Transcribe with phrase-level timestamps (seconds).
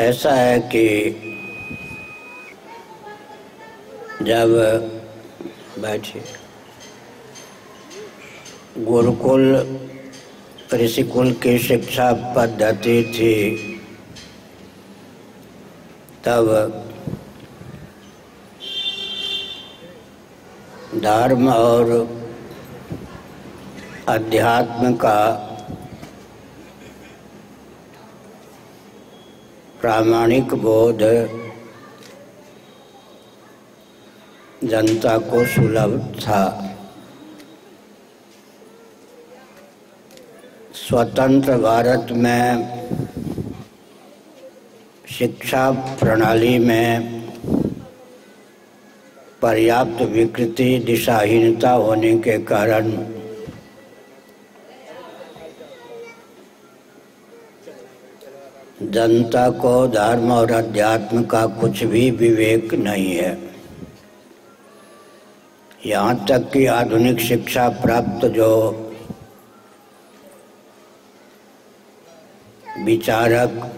[0.00, 1.10] ऐसा है कि
[4.22, 4.48] जब
[5.78, 6.22] बैठे,
[8.78, 9.44] गुरुकुल,
[10.74, 13.36] ऋषिकुल की शिक्षा पद्धति थी,
[16.24, 16.50] तब
[20.94, 22.08] धर्म और
[24.08, 25.20] अध्यात्म का
[29.84, 30.98] प्रामाणिक बोध
[34.64, 36.44] जनता को सुलभ था।
[40.74, 42.46] स्वतंत्र भारत में
[45.18, 47.20] शिक्षा प्रणाली में
[49.42, 52.90] पर्याप्त विकृति, दिशाहीनता होने के कारण
[58.90, 63.38] जनता को धर्म और अध्यात्म का कुछ भी विवेक नहीं है।
[65.86, 68.80] यहाँ तक कि आधुनिक शिक्षा प्राप्त जो
[72.84, 73.72] विचारक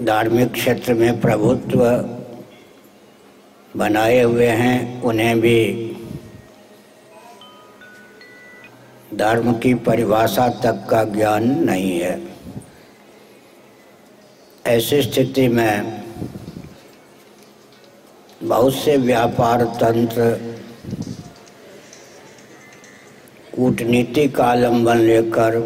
[0.00, 1.78] धार्मिक क्षेत्र में प्रभुत्व
[3.76, 5.92] बनाए हुए हैं, उन्हें भी
[9.14, 12.35] धर्म की परिभाषा तक का ज्ञान नहीं है।
[14.66, 16.02] ऐसी स्थिति में
[18.42, 20.30] बहुत से व्यापार तंत्र,
[23.56, 25.60] कूटनीति का आलंबन लेकर,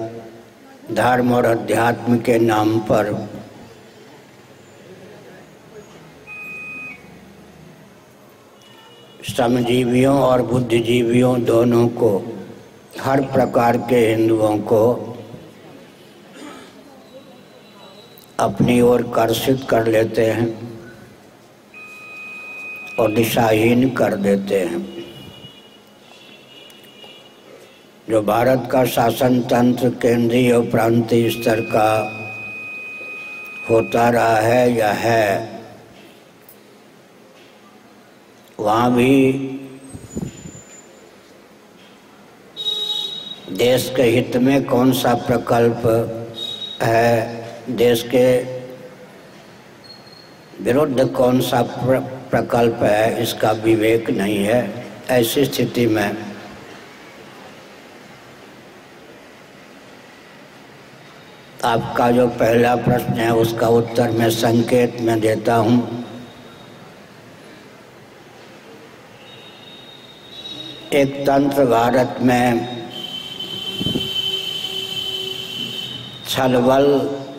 [0.92, 3.28] धर्म और अध्यात्म के नाम पर
[9.24, 12.22] श्रमजीवियों और बुद्धिजीवियों दोनों को,
[13.00, 15.09] हर प्रकार के हिंदुओं को
[18.40, 20.48] अपनी ओर कर्षित कर लेते हैं
[22.98, 24.80] और दिशाहीन कर देते हैं।
[28.10, 31.90] जो भारत का शासन तंत्र केंद्रीय और प्रांतीय स्तर का
[33.70, 35.60] होता रहा है या है,
[38.60, 39.32] वहाँ भी
[43.52, 45.86] देश के हित में कौन सा प्रकल्प
[46.82, 47.38] है
[47.76, 48.26] देश के
[50.62, 51.98] विरुद्ध कौन सा प्र,
[52.30, 54.60] प्रकल्प है इसका विवेक नहीं है।
[55.10, 56.16] ऐसी स्थिति में
[61.64, 66.04] आपका जो पहला प्रश्न है उसका उत्तर मैं संकेत में देता हूँ।
[70.92, 72.68] एक तंत्र भारत में
[76.28, 76.86] छलबल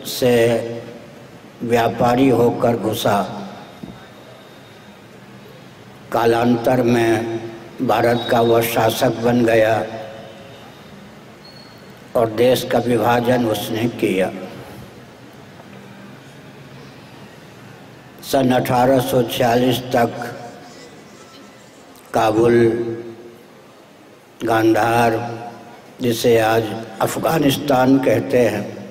[0.06, 0.58] से
[1.62, 3.38] व्यापारी होकर घुसा।
[6.12, 7.40] कालांतर में
[7.82, 9.86] भारत का वह शासक बन गया
[12.16, 14.30] और देश का विभाजन उसने किया।
[18.32, 20.36] सन 1846 तक
[22.14, 22.68] काबुल,
[24.44, 25.42] गांधार,
[26.00, 26.62] जिसे आज
[27.00, 28.81] अफ़गानिस्तान कहते हैं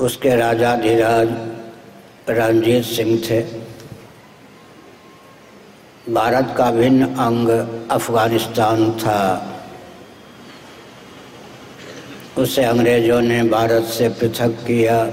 [0.00, 1.28] उसके राजा धीराज
[2.28, 3.40] रणजीत सिंह थे।
[6.12, 7.48] भारत का भिन्न अंग
[7.90, 9.46] अफ़गानिस्तान था।
[12.38, 15.12] उसे अंग्रेज़ों ने भारत से पृथक किया।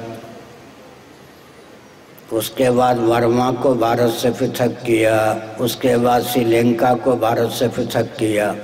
[2.34, 8.18] उसके बाद वर्मा को भारत से पृथक किया। उसके बाद श्रीलंका को भारत से पृथक
[8.18, 8.56] किया।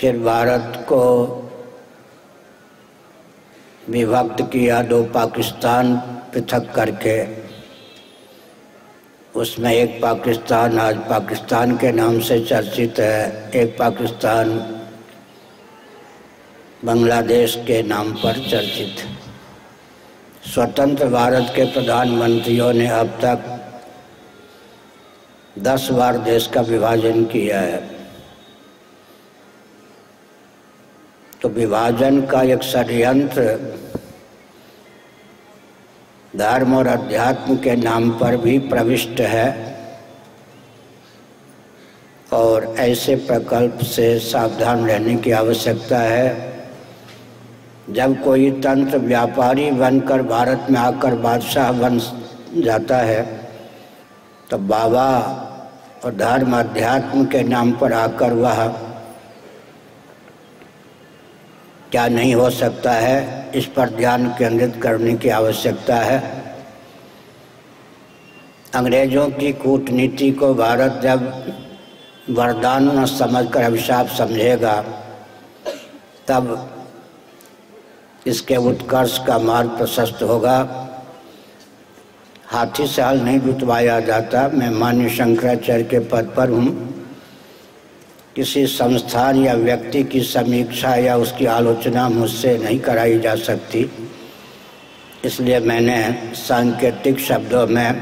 [0.00, 1.02] फिर भारत को
[3.88, 5.96] विभक्त किया दो पाकिस्तान
[6.32, 7.46] पृथक करके।
[9.40, 14.58] उसमें एक पाकिस्तान आज पाकिस्तान के नाम से चर्चित है, एक पाकिस्तान
[16.84, 19.06] बांग्लादेश के नाम पर चर्चित।
[20.54, 23.52] स्वतंत्र भारत के प्रधानमंत्रियों ने अब तक
[25.58, 27.95] दस बार देश का विभाजन किया है।
[31.42, 33.42] तो विभाजन का एक षडयंत्र
[36.36, 39.76] धर्म और अध्यात्म के नाम पर भी प्रविष्ट है
[42.32, 46.54] और ऐसे प्रकल्प से सावधान रहने की आवश्यकता है।
[47.90, 51.98] जब कोई तंत्र व्यापारी बनकर भारत में आकर बादशाह बन
[52.56, 53.22] जाता है
[54.50, 55.08] तो बाबा
[56.04, 58.66] और धर्म अध्यात्म के नाम पर आकर वह
[61.90, 63.50] क्या नहीं हो सकता है?
[63.54, 66.44] इस पर ध्यान केंद्रित करने की आवश्यकता है।
[68.74, 71.44] अंग्रेज़ों की कूटनीति को भारत जब
[72.30, 74.84] वरदान न समझकर अभिशाप समझेगा,
[76.28, 76.70] तब
[78.26, 80.82] इसके उत्कर्ष का मार्ग प्रशस्त होगा।
[82.46, 86.95] हाथी से हल नहीं जुतवाया जाता। मैं मान्य शंकराचार्य के पद पर हूँ।
[88.36, 93.90] किसी संस्थान या व्यक्ति की समीक्षा या उसकी आलोचना मुझसे नहीं कराई जा सकती।
[95.24, 95.98] इसलिए मैंने
[96.34, 97.94] सांकेतिक शब्दों में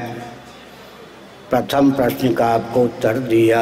[1.49, 3.61] प्रथम प्रश्न का आपको उत्तर दिया।